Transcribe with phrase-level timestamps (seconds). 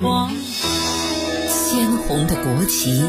[0.00, 0.30] 光，
[1.48, 3.02] 鲜红的国旗，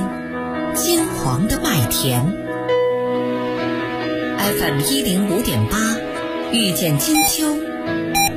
[0.74, 2.22] 金黄的麦田。
[4.38, 5.78] FM 一零五点八，
[6.52, 7.56] 遇见金秋，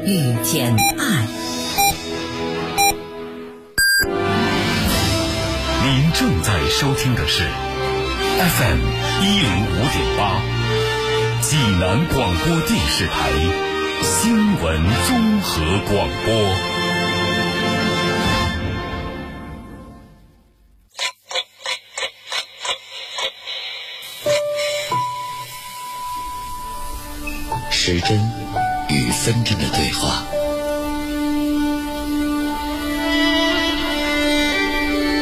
[0.04, 1.26] 遇见爱。
[5.84, 7.44] 您正在收听的是
[8.38, 8.78] FM
[9.22, 10.40] 一零五点八，
[11.40, 13.30] 济南广播电视台
[14.02, 16.67] 新闻综合广播。
[27.88, 28.20] 时针
[28.90, 30.22] 与分针的对话，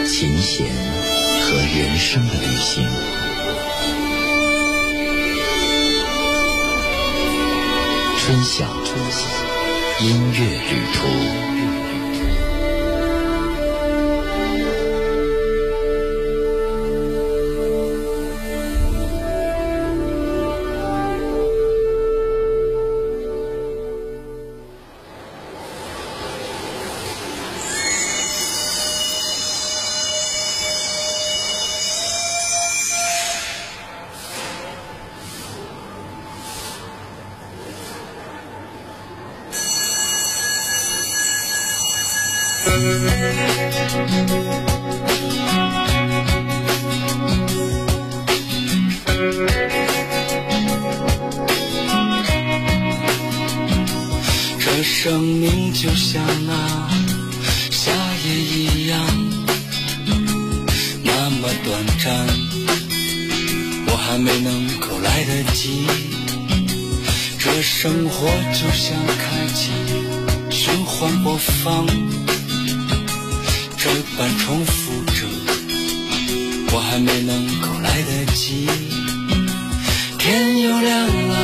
[0.09, 0.67] 琴弦
[1.43, 2.85] 和人生的旅行，
[8.19, 8.67] 春晓
[10.01, 11.86] 音乐旅途。
[61.47, 62.27] 么短暂，
[63.87, 65.87] 我还没能够来得及。
[67.39, 69.71] 这生活就像开启
[70.51, 71.87] 循环播放，
[73.79, 73.89] 这
[74.19, 75.23] 般重复着，
[76.73, 78.67] 我还没能够来得及。
[80.19, 81.37] 天又亮了。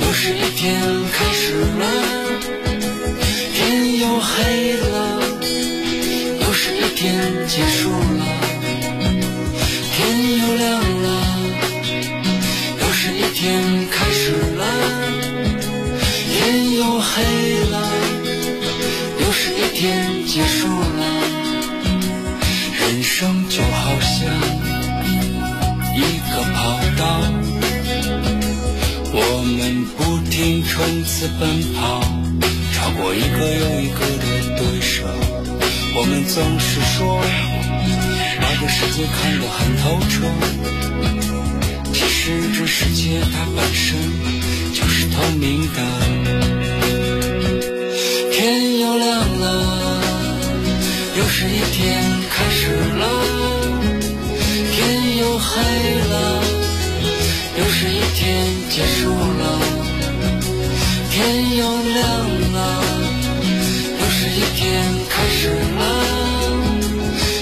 [0.00, 0.80] 又是一天
[1.12, 1.84] 开始了，
[3.54, 5.20] 天又黑了，
[6.40, 7.79] 又是一天结束
[29.12, 29.18] 我
[29.56, 32.00] 们不停冲刺奔跑，
[32.74, 34.24] 超过一个又一个的
[34.58, 35.06] 对手。
[35.96, 37.20] 我们总是说
[38.40, 40.28] 把这世界看得很透彻，
[41.92, 43.96] 其实这世界它本身
[44.74, 45.78] 就是透明的。
[48.30, 49.08] 天又亮
[49.40, 49.44] 了，
[51.16, 53.19] 又是一天开始了，
[58.70, 59.58] 结束了，
[61.10, 62.06] 天又亮
[62.52, 62.58] 了，
[63.98, 64.64] 又是一天
[65.08, 65.80] 开始了，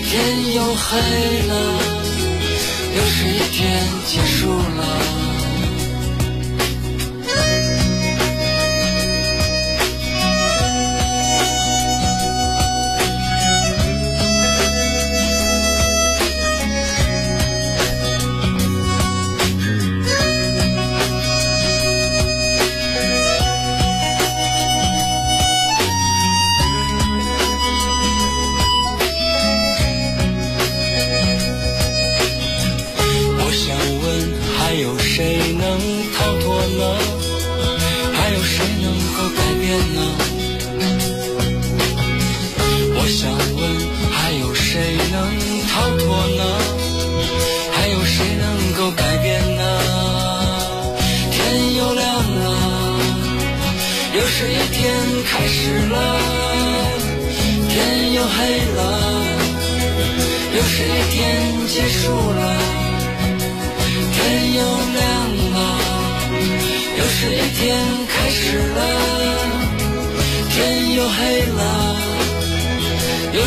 [0.08, 0.88] 天又黑
[1.48, 1.52] 了，
[2.96, 3.58] 又是一天
[4.06, 4.87] 结束了。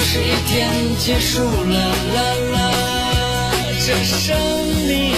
[0.02, 0.68] 又是一天
[0.98, 1.78] 结束了，
[2.16, 3.54] 啦啦，
[3.86, 4.36] 这生
[4.88, 5.14] 命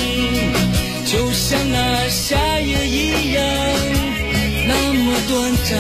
[1.06, 3.46] 就像那夏夜一样，
[4.68, 5.80] 那么短暂。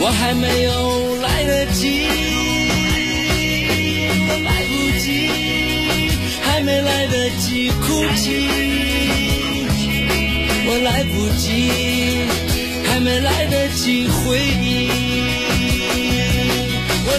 [0.00, 2.08] 我还没有来得及，
[4.42, 5.30] 来不及，
[6.42, 8.48] 还没来得及哭泣，
[10.66, 11.70] 我来不及，
[12.88, 15.27] 还没来得及回忆。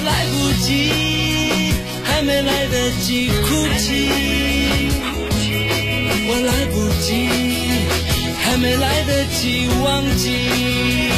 [0.04, 1.74] 来不及，
[2.04, 4.10] 还没来得及哭泣，
[6.28, 7.08] 我来不及，
[8.38, 11.09] 还没来得及忘记，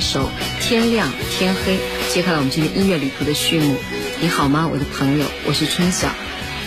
[0.00, 0.24] 一首
[0.62, 1.76] 《天亮天黑》，
[2.10, 3.76] 揭开了我们今天音乐旅途的序幕。
[4.22, 5.26] 你好吗，我的朋友？
[5.46, 6.08] 我是春晓，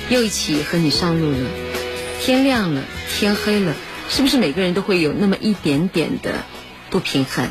[0.07, 1.49] 又一起和你上路了。
[2.21, 2.83] 天亮了，
[3.17, 3.73] 天黑了，
[4.07, 6.43] 是不是每个人都会有那么一点点的
[6.91, 7.47] 不平衡？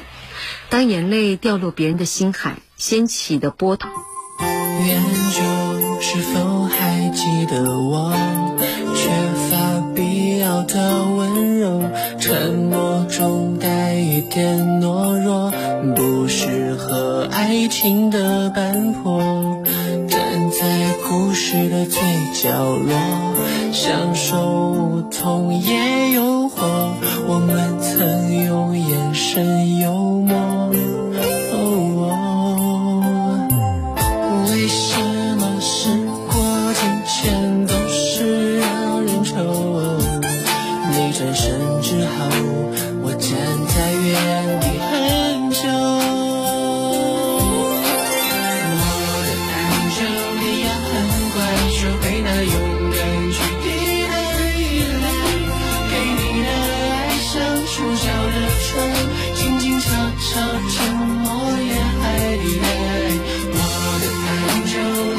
[0.70, 3.88] 当眼泪掉落别人的心海，掀起的波涛。
[4.86, 5.02] 远
[5.32, 8.14] 久是否还记得我？
[8.94, 9.08] 缺
[9.50, 11.90] 乏必要的温柔，
[12.20, 15.52] 沉默中带一点懦弱，
[15.94, 19.62] 不适合爱情的斑驳。
[20.08, 22.00] 站在故事的最
[22.34, 22.92] 角落，
[23.72, 26.50] 享受无痛也诱惑。
[27.26, 29.92] 我们曾用眼神幽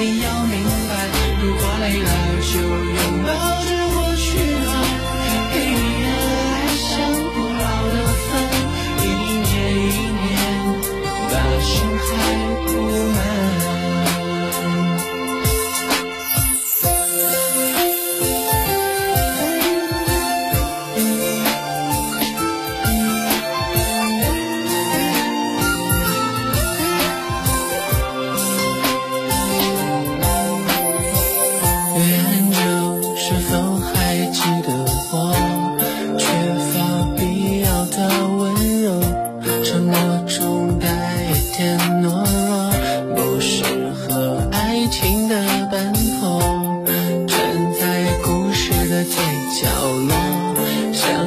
[0.04, 0.32] Maravilloso.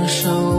[0.07, 0.56] 手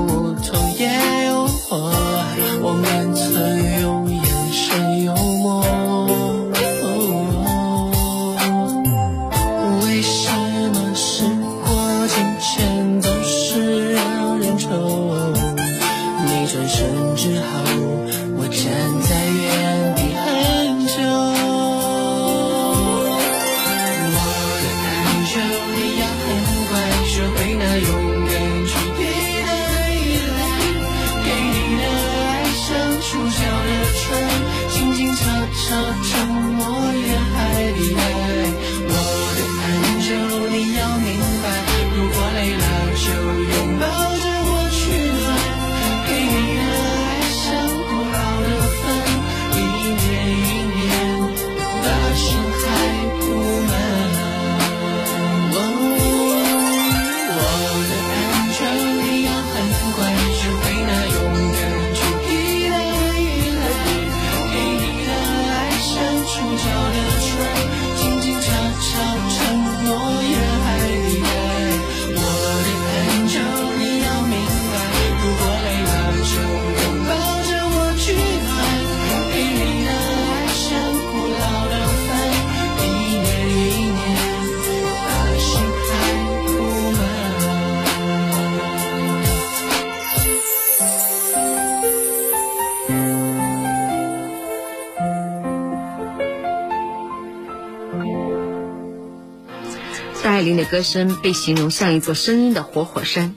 [100.69, 103.35] 歌声被形容像一座声音的活火山，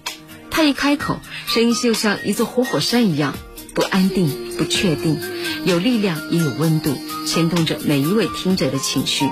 [0.51, 3.37] 他一开口，声音就像一座活火山一样，
[3.73, 5.19] 不安定、不确定，
[5.65, 6.97] 有力量也有温度，
[7.27, 9.31] 牵动着每一位听者的情绪。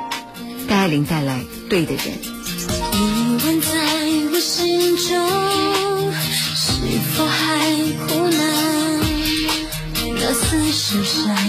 [0.69, 2.03] 戴爱玲带来《对的人》。
[2.93, 3.69] 你问在
[4.33, 6.13] 我心中，
[6.55, 6.73] 是
[7.17, 7.69] 否还
[8.07, 9.01] 苦难？
[10.21, 11.48] 那似是山。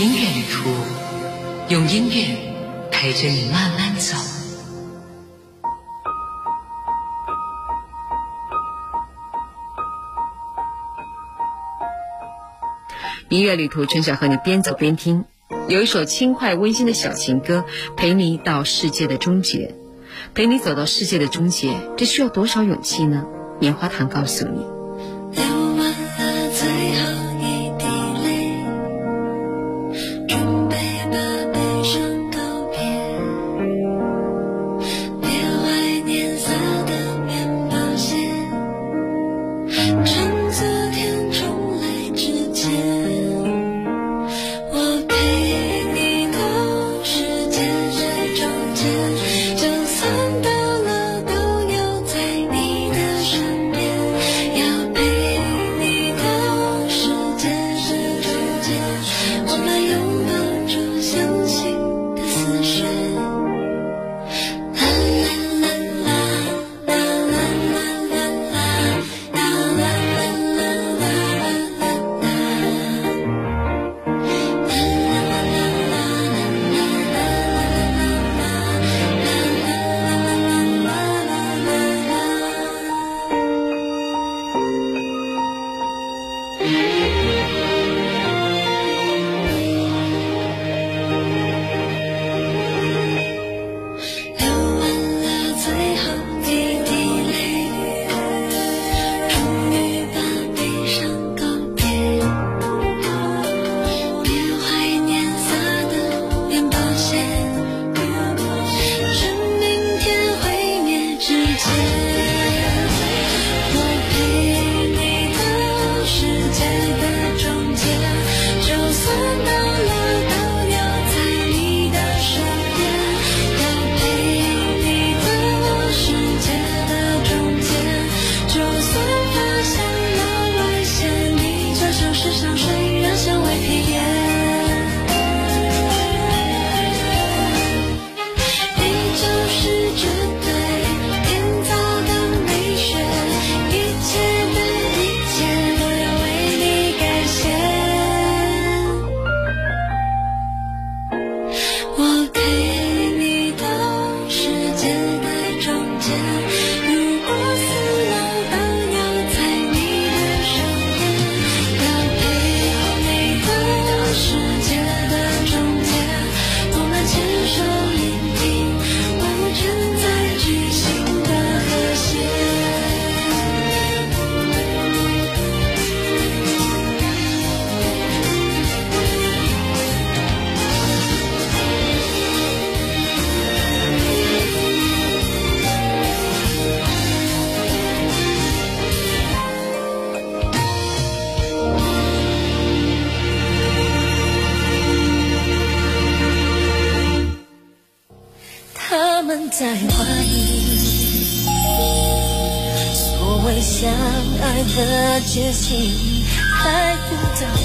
[0.00, 0.70] 音乐旅途，
[1.68, 2.34] 用音乐
[2.90, 4.16] 陪着你慢慢走。
[13.28, 15.26] 音乐旅途，春晓和你边走边听，
[15.68, 19.74] 有一首轻快温馨的小情歌，陪你到世界的终结，
[20.32, 23.26] 陪你走到世界的终结，这需要多少勇气呢？
[23.58, 25.59] 棉花糖告诉你。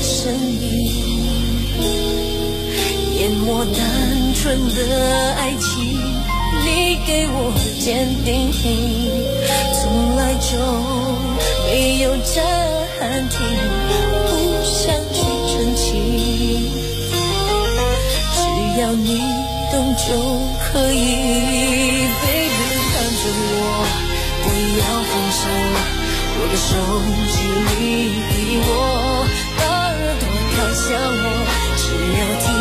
[0.01, 0.63] 声音
[3.19, 3.73] 淹没单
[4.35, 4.43] 纯
[4.73, 4.79] 的
[5.35, 5.63] 爱情，
[6.63, 8.51] 你给我坚定，
[9.73, 10.47] 从来就
[11.65, 11.69] 没
[12.01, 12.33] 有暂
[13.29, 13.33] 停。
[14.27, 14.31] 不
[14.63, 14.73] 想
[15.13, 15.17] 去
[15.47, 15.83] 澄清，
[18.33, 18.37] 只
[18.81, 19.07] 要你
[19.71, 20.03] 懂就
[20.65, 20.95] 可以。
[22.21, 23.53] Baby，看着我，
[24.43, 24.45] 不
[24.79, 25.41] 要放手，
[26.37, 26.69] 我的手
[27.31, 27.35] 是
[27.79, 27.81] 你
[28.29, 28.33] 给
[28.67, 28.69] 我。
[30.73, 31.45] 想我，
[31.77, 32.54] 只有听。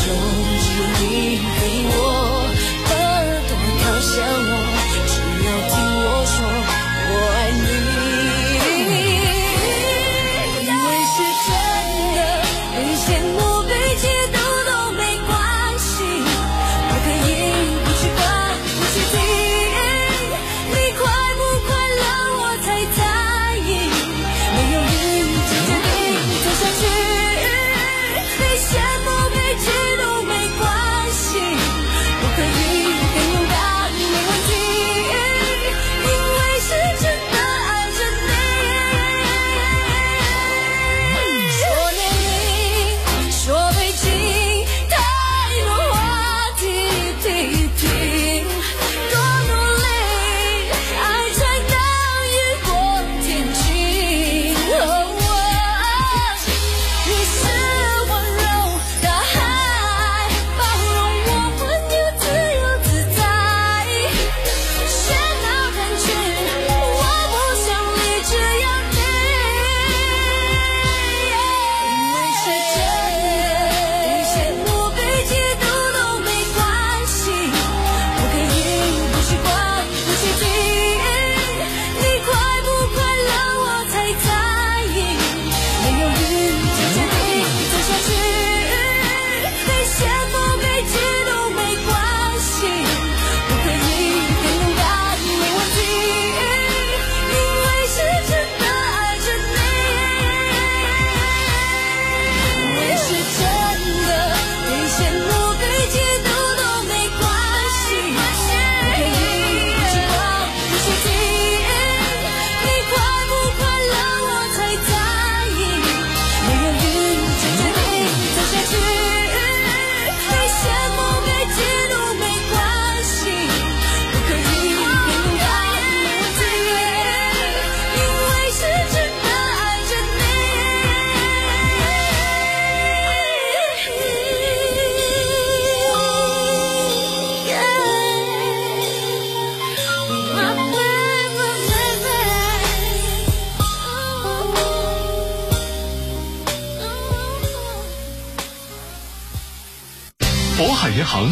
[0.00, 0.10] 手，
[0.62, 2.09] 只有你给我。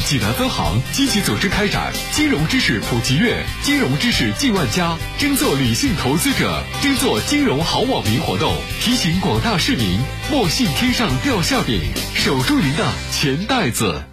[0.08, 10.00] 济南分行积极组织开展金融知识普及月金融知识进万家争做理性投资者争做金融好网民活动提醒广大市民
[10.32, 11.78] 莫信天上掉馅饼
[12.14, 14.07] 守住您的钱袋子。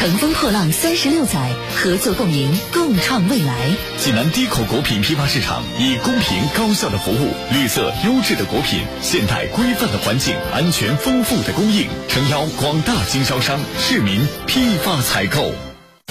[0.00, 3.54] 乘风破浪三十六载，合作共赢，共创未来。
[3.98, 15.52] 济南低口果品批发市场以公平高效的服务，绿色优质的果品，现代规范的环境，安全丰富的供应，诚邀广大经销商、市民批发采购。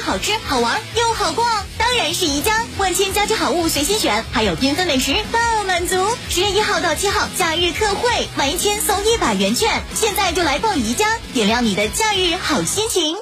[0.00, 1.44] 好吃好玩又好逛？
[1.78, 5.96] 当然是宜家，万千家居好物随心选，还有缤纷美食爆满足。
[6.28, 13.16] 十月一号到七号假日特惠，满一千送一百元券，现在就来逛宜家，点亮你的假日好心情。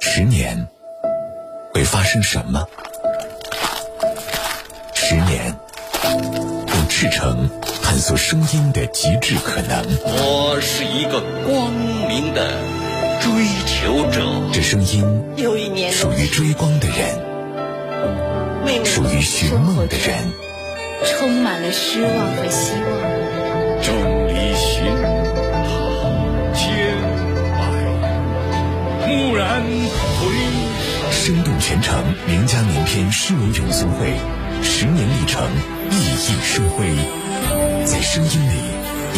[0.00, 0.68] 十年
[1.72, 2.64] 会发生什么？
[4.94, 5.58] 十年，
[6.04, 7.50] 用赤诚
[7.82, 9.84] 探索声音的极致可能。
[10.04, 11.72] 我是一个光
[12.08, 12.58] 明的
[13.24, 13.32] 追
[13.64, 14.20] 求者。
[14.52, 15.02] 这声音
[15.36, 20.30] 有一年属于追光的人，属于寻梦的人，
[21.06, 22.84] 充满了失望和希望。
[23.82, 23.94] 众
[24.28, 25.72] 里寻他
[26.54, 26.68] 千
[27.56, 27.64] 百，
[29.08, 29.62] 蓦然
[30.20, 30.20] 回
[31.10, 34.12] 生动全程名家名篇诗文咏诵会，
[34.62, 35.42] 十年历程，
[35.90, 36.84] 熠熠生辉。
[37.86, 38.54] 在声音里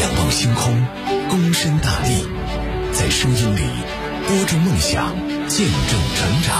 [0.00, 0.86] 仰望星空，
[1.28, 2.24] 躬身大地；
[2.92, 3.62] 在声音里
[4.26, 5.14] 播种梦想，
[5.46, 6.58] 见证成长。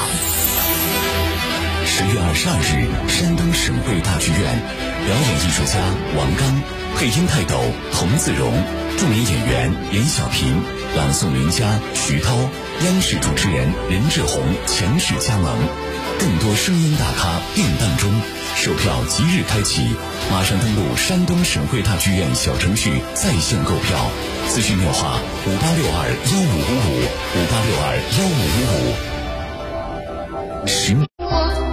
[1.85, 4.63] 十月二十二日，山东省会大剧院，
[5.03, 5.83] 表演艺术家
[6.17, 6.63] 王刚，
[6.95, 7.59] 配音泰斗
[7.93, 8.55] 童自荣，
[8.97, 10.63] 著名演员严小平，
[10.95, 12.37] 朗诵名家徐涛，
[12.87, 15.59] 央视主持人任志宏强势加盟，
[16.19, 18.11] 更多声音大咖定档中，
[18.55, 19.83] 售票即日开启，
[20.31, 24.11] 马上登录山东省会大剧院小程序在线购票，
[24.49, 28.67] 咨询电话五八六二幺五五五五八六二幺五五
[30.63, 30.67] 五。
[30.67, 31.66] 十。